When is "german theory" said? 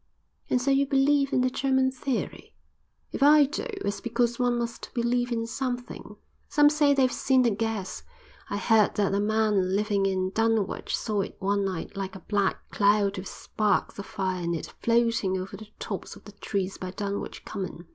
1.51-2.55